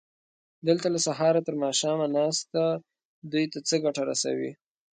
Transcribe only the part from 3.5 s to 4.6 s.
ته څه ګټه رسوي؟